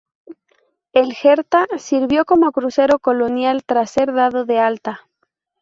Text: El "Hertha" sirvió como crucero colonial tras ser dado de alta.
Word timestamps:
El 0.93 1.13
"Hertha" 1.15 1.67
sirvió 1.77 2.25
como 2.25 2.51
crucero 2.51 2.97
colonial 2.97 3.63
tras 3.63 3.91
ser 3.91 4.13
dado 4.15 4.45
de 4.45 4.57
alta. 4.57 5.01